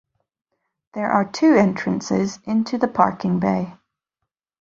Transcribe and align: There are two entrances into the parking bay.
There 0.95 1.11
are 1.11 1.31
two 1.31 1.53
entrances 1.53 2.39
into 2.47 2.79
the 2.79 2.87
parking 2.87 3.37
bay. 3.39 3.75